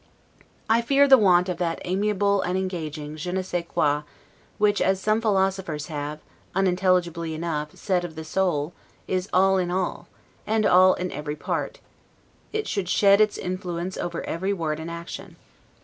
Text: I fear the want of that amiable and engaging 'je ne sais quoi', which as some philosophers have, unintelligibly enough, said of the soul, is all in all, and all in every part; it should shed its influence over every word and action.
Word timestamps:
I 0.67 0.81
fear 0.81 1.07
the 1.07 1.15
want 1.19 1.47
of 1.47 1.59
that 1.59 1.79
amiable 1.85 2.41
and 2.41 2.57
engaging 2.57 3.17
'je 3.17 3.31
ne 3.33 3.43
sais 3.43 3.65
quoi', 3.69 4.01
which 4.57 4.81
as 4.81 4.99
some 4.99 5.21
philosophers 5.21 5.89
have, 5.93 6.21
unintelligibly 6.55 7.35
enough, 7.35 7.75
said 7.75 8.03
of 8.03 8.15
the 8.15 8.23
soul, 8.23 8.73
is 9.07 9.29
all 9.31 9.59
in 9.59 9.69
all, 9.69 10.07
and 10.47 10.65
all 10.65 10.95
in 10.95 11.11
every 11.11 11.35
part; 11.35 11.81
it 12.51 12.67
should 12.67 12.89
shed 12.89 13.21
its 13.21 13.37
influence 13.37 13.95
over 13.95 14.23
every 14.23 14.53
word 14.53 14.79
and 14.79 14.89
action. 14.89 15.35